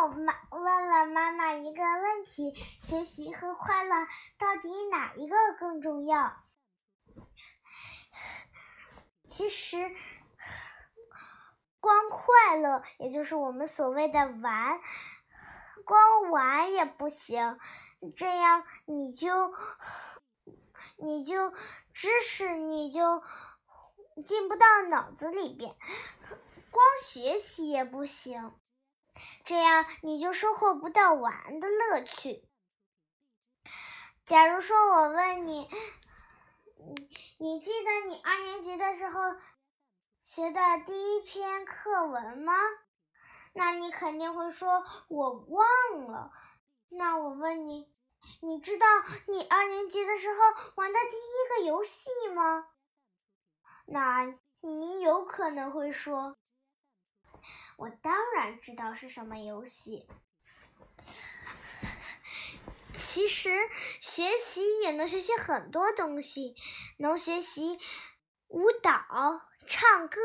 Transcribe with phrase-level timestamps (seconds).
[0.00, 4.06] 我妈问了妈妈一个问题：学习和快乐
[4.38, 6.44] 到底哪一个更重要？
[9.26, 9.90] 其实，
[11.80, 14.80] 光快乐，也就是我们所谓的玩，
[15.84, 17.58] 光玩也不行。
[18.16, 19.52] 这样你就
[20.98, 21.52] 你就
[21.92, 23.22] 知识你就
[24.24, 25.74] 进不到脑子里边，
[26.70, 28.52] 光学习也不行。
[29.44, 32.44] 这样你就收获不到玩的乐趣。
[34.24, 35.68] 假如说我问你，
[37.38, 39.20] 你记得你二年级的时候
[40.22, 42.52] 学的第一篇课文吗？
[43.54, 46.30] 那你肯定会说我忘了。
[46.90, 47.90] 那我问你，
[48.42, 48.86] 你知道
[49.26, 50.36] 你二年级的时候
[50.76, 52.68] 玩的第一个游戏吗？
[53.86, 56.36] 那你有可能会说。
[57.76, 60.06] 我当知道是什么游戏。
[62.94, 63.50] 其实
[64.00, 66.54] 学习也能学习很多东西，
[66.98, 67.78] 能学习
[68.48, 68.92] 舞蹈、
[69.66, 70.20] 唱歌，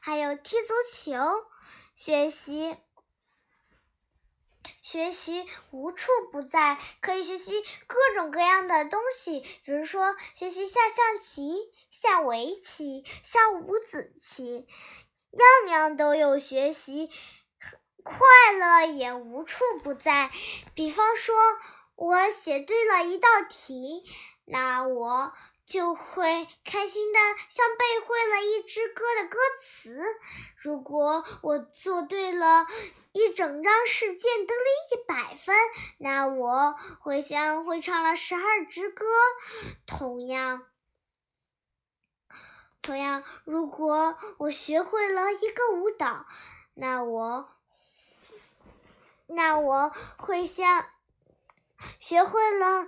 [0.00, 1.14] 还有踢足球。
[1.94, 2.76] 学习
[4.82, 7.52] 学习无处不在，可以学习
[7.86, 11.54] 各种各样的东西，比如说学习下象棋、
[11.90, 14.68] 下围棋、下五子棋。
[15.32, 17.10] 样样都有学习，
[18.02, 18.18] 快
[18.58, 20.30] 乐也无处不在。
[20.74, 21.36] 比方说，
[21.94, 24.04] 我写对了一道题，
[24.44, 25.32] 那我
[25.66, 27.18] 就会开心的
[27.48, 30.00] 像背会了一支歌的歌词。
[30.56, 32.66] 如果我做对了
[33.12, 34.60] 一整张试卷，得了
[34.92, 35.56] 一百分，
[35.98, 39.04] 那我会像会唱了十二支歌。
[39.86, 40.62] 同样。
[42.86, 46.24] 同样，如果我学会了一个舞蹈，
[46.74, 47.48] 那我
[49.26, 50.86] 那我会像
[51.98, 52.86] 学会了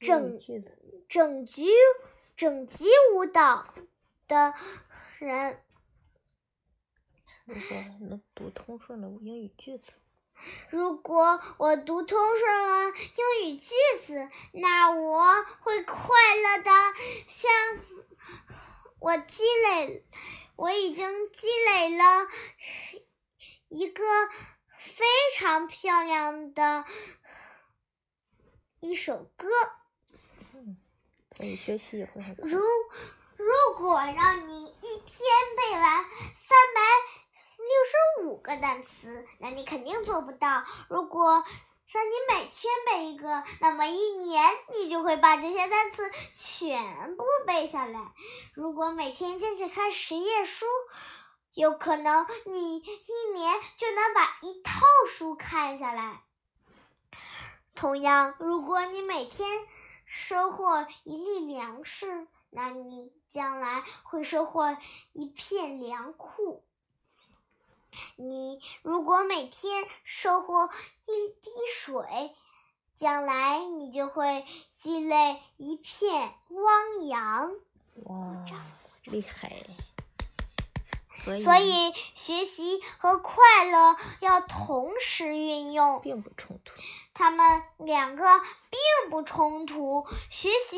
[0.00, 0.40] 整
[1.06, 1.66] 整局
[2.34, 3.66] 整集舞蹈
[4.26, 4.54] 的
[5.18, 5.62] 人。
[7.44, 7.76] 如果
[8.08, 9.92] 能读通顺了英语句子，
[10.70, 15.94] 如果我读通顺了英语句子，那我会快
[16.42, 16.70] 乐的
[17.28, 17.50] 像。
[19.00, 20.04] 我积累，
[20.56, 22.26] 我已经积累了
[23.68, 24.02] 一个
[24.76, 25.04] 非
[25.36, 26.84] 常漂亮的
[28.80, 29.48] 一首歌。
[30.54, 30.76] 嗯，
[31.36, 32.36] 所以学习也会很。
[32.38, 32.58] 如
[33.36, 36.04] 如果让你一天背完
[36.34, 36.80] 三百
[37.58, 40.64] 六十五个单词，那你肯定做不到。
[40.88, 41.44] 如果
[41.90, 44.44] 让你每天背一个，那么一年
[44.76, 48.12] 你就会把这些单词全部背下来。
[48.52, 50.66] 如果每天坚持看十页书，
[51.54, 56.24] 有可能你一年就能把一套书看下来。
[57.74, 59.48] 同样，如果你每天
[60.04, 64.76] 收获一粒粮食，那你将来会收获
[65.14, 66.66] 一片粮库。
[68.16, 70.68] 你如果每天收获
[71.06, 72.34] 一滴水，
[72.94, 74.44] 将来你就会
[74.74, 77.52] 积累一片汪洋。
[78.04, 78.44] 哇，
[79.04, 79.66] 厉害！
[81.14, 86.72] 所以，所以学习和快乐要同时运用，并不冲突。
[87.12, 88.38] 他们两个
[88.70, 90.76] 并不冲突，学习。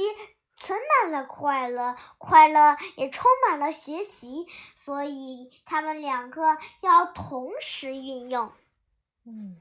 [0.70, 8.52] 存满了快乐，快乐也充满了学习，所以他们两个要同时运用。
[9.24, 9.60] 嗯，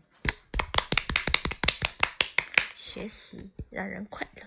[2.77, 4.43] 学习让人快乐。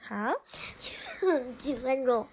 [0.00, 0.34] 好，
[1.56, 2.28] 几分钟。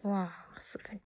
[0.00, 0.90] 哇，四分。